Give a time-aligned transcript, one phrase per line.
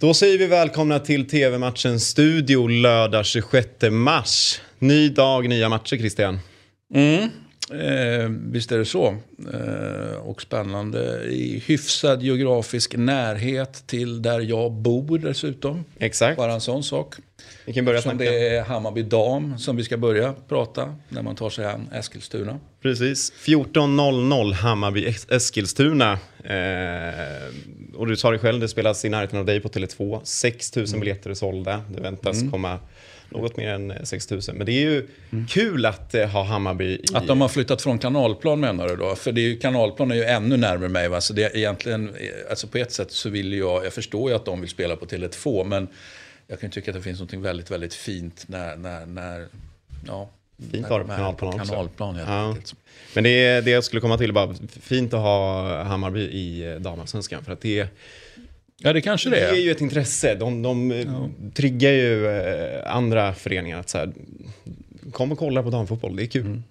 [0.00, 4.60] Då säger vi välkomna till TV-matchens studio lördag 26 mars.
[4.78, 6.38] Ny dag, nya matcher Christian.
[6.94, 7.22] Mm.
[7.70, 9.06] Eh, visst är det så.
[9.52, 15.84] Eh, och spännande i hyfsad geografisk närhet till där jag bor dessutom.
[15.98, 16.36] Exakt.
[16.36, 17.14] Bara en sån sak.
[17.64, 18.30] Vi kan börja Som snacka.
[18.30, 22.58] det är Hammarby dam som vi ska börja prata när man tar sig an Eskilstuna.
[22.82, 23.32] Precis.
[23.44, 26.12] 14.00 Hammarby Es- Eskilstuna.
[26.44, 27.52] Eh,
[27.96, 30.20] och du sa det själv, det spelas i närheten av dig på Tele2.
[30.24, 31.84] 6 000 biljetter är sålda.
[31.94, 32.78] Det väntas komma
[33.28, 34.40] något mer än 6 000.
[34.54, 35.08] Men det är ju
[35.48, 37.04] kul att eh, ha Hammarby i...
[37.14, 39.14] Att de har flyttat från kanalplan menar du då?
[39.14, 41.08] För det är ju, kanalplan är ju ännu närmare mig.
[41.08, 41.20] Va?
[41.20, 42.14] Så det är egentligen,
[42.50, 45.06] alltså på ett sätt så vill jag, jag förstår ju att de vill spela på
[45.06, 45.88] Tele2 men
[46.46, 49.46] jag kan tycka att det finns något väldigt, väldigt fint när, när, när
[50.06, 51.72] ja, Fint när har det de på är kanalplan också.
[51.72, 52.48] kanalplan helt Ja.
[52.48, 52.74] enkelt.
[53.14, 56.74] Men det, är, det jag skulle komma till bara, fint att ha Hammarby i eh,
[56.80, 57.44] damallsvenskan.
[57.44, 57.88] För att det,
[58.78, 59.56] Ja, det kanske det det är är.
[59.56, 60.34] ju ett intresse.
[60.34, 64.12] De, de eh, triggar ju eh, andra föreningar att så här,
[65.12, 66.62] kom och kolla på damfotboll, det är kul.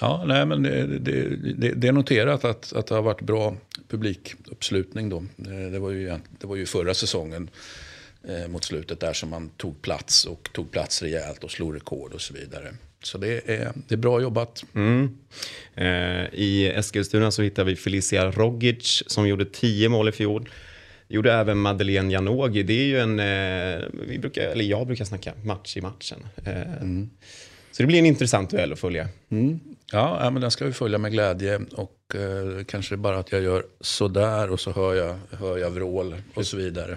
[0.00, 3.54] Ja, nej, men det, det, det, det är noterat att, att det har varit bra
[3.88, 5.24] publikuppslutning då.
[5.72, 7.50] Det var ju, det var ju förra säsongen
[8.28, 12.12] eh, mot slutet där som man tog plats och tog plats rejält och slog rekord
[12.12, 12.72] och så vidare.
[13.02, 14.64] Så det är, det är bra jobbat.
[14.74, 15.16] Mm.
[15.74, 15.84] Eh,
[16.34, 20.48] I Eskilstuna så hittar vi Felicia Rogic som gjorde 10 mål i fjol.
[21.08, 22.62] Gjorde även Madeleine Janogy.
[22.62, 26.26] Det är ju en, eh, vi brukar, eller jag brukar snacka match i matchen.
[26.44, 26.62] Eh,
[27.72, 29.08] Så det blir en intressant duell att följa.
[29.30, 29.60] Mm.
[29.92, 31.60] Ja, men den ska vi följa med glädje.
[31.76, 36.14] Och eh, kanske bara att jag gör sådär och så hör jag, hör jag vrål
[36.34, 36.96] och så vidare.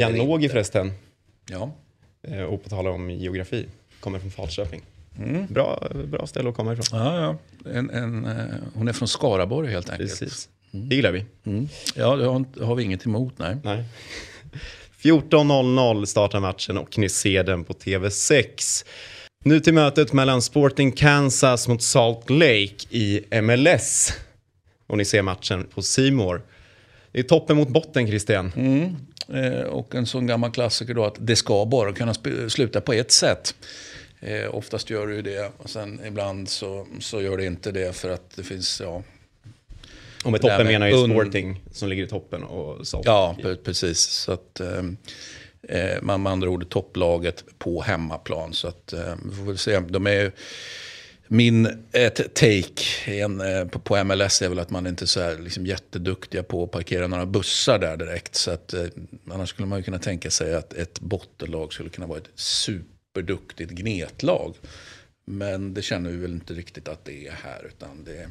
[0.00, 0.92] Janogy förresten,
[1.50, 1.72] Ja.
[2.22, 3.66] eh, och på tal om geografi,
[4.00, 4.82] kommer från Falköping.
[5.18, 5.46] Mm.
[5.46, 6.84] Bra, bra ställe att komma ifrån.
[7.00, 7.36] Ja, ja.
[7.70, 10.10] En, en, eh, hon är från Skaraborg helt enkelt.
[10.20, 10.48] Precis.
[10.70, 11.24] Det gillar vi.
[11.46, 11.68] Mm.
[11.94, 13.56] Ja, det har, inte- har vi inget emot, nej.
[13.64, 13.84] Nej.
[15.02, 18.84] 14.00 startar matchen och ni ser den på TV6.
[19.44, 24.12] Nu till mötet mellan Sporting Kansas mot Salt Lake i MLS.
[24.86, 26.42] Och ni ser matchen på Simor.
[27.12, 28.52] Det är toppen mot botten, Christian.
[28.56, 28.96] Mm.
[29.34, 32.14] Eh, och en sån gammal klassiker då att det ska bara kunna
[32.48, 33.54] sluta på ett sätt.
[34.20, 37.96] Eh, oftast gör det ju det och sen ibland så, så gör det inte det
[37.96, 39.02] för att det finns, ja,
[40.24, 43.36] Och med toppen men menar ju un- Sporting som ligger i toppen och Salt ja
[43.64, 43.98] precis.
[44.00, 44.82] Så att eh,
[45.78, 48.52] eh, man med andra ord topplaget på hemmaplan.
[48.52, 49.80] Så att eh, vi får väl se.
[49.80, 50.30] De är ju-
[51.32, 55.20] min ett take en, eh, på, på MLS är väl att man inte är så
[55.20, 58.34] här liksom jätteduktiga på att parkera några bussar där direkt.
[58.34, 58.84] Så att, eh,
[59.30, 63.70] annars skulle man ju kunna tänka sig att ett bottenlag skulle kunna vara ett superduktigt
[63.70, 64.54] gnetlag.
[65.24, 67.66] Men det känner vi väl inte riktigt att det är här.
[67.66, 68.30] Utan det,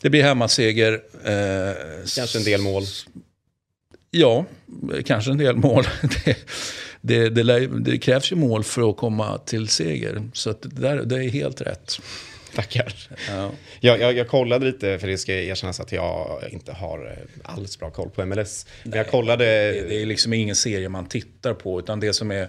[0.00, 0.92] det blir hemmaseger.
[1.24, 1.74] Eh,
[2.16, 2.84] Kanske en del mål.
[4.10, 4.44] Ja,
[5.04, 5.84] kanske en del mål.
[7.00, 10.22] Det, det, det, krävs ju mål för att komma till seger.
[10.32, 12.00] Så det, där, det är helt rätt.
[12.54, 12.94] Tackar.
[13.28, 13.50] Ja.
[13.80, 17.78] Jag, jag, jag kollade lite, för det ska erkännas att jag inte har eh, alls
[17.78, 18.66] bra koll på MLS.
[18.82, 19.44] Men jag kollade...
[19.44, 21.78] Det, det är liksom ingen serie man tittar på.
[21.80, 22.48] Utan det som är,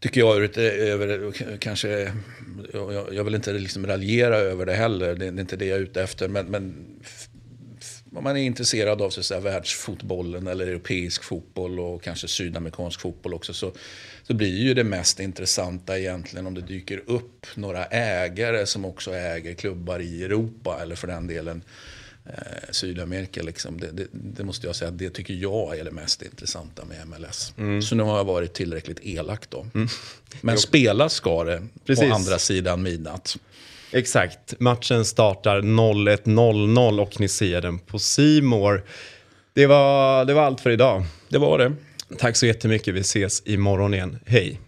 [0.00, 2.12] tycker jag, ur ett, över, kanske,
[2.72, 5.14] jag, jag vill inte liksom raljera över det heller.
[5.14, 6.28] Det, är inte det jag är ute efter.
[6.28, 6.74] Men, men
[8.20, 13.34] man är intresserad av så att säga, världsfotbollen eller europeisk fotboll och kanske sydamerikansk fotboll
[13.34, 13.72] också så,
[14.22, 19.14] så blir ju det mest intressanta egentligen om det dyker upp några ägare som också
[19.14, 21.62] äger klubbar i Europa eller för den delen
[22.26, 22.32] eh,
[22.70, 23.42] Sydamerika.
[23.42, 23.80] Liksom.
[23.80, 27.52] Det, det, det måste jag säga, det tycker jag är det mest intressanta med MLS.
[27.88, 29.66] Så nu har jag varit tillräckligt elak då.
[30.40, 32.08] Men spelas ska det Precis.
[32.08, 33.36] på andra sidan midnatt.
[33.92, 34.60] Exakt.
[34.60, 38.84] Matchen startar 01.00 och ni ser den på Simor.
[39.54, 41.04] Det var, det var allt för idag.
[41.28, 41.72] Det var det.
[42.18, 42.94] Tack så jättemycket.
[42.94, 44.18] Vi ses imorgon igen.
[44.26, 44.60] Hej!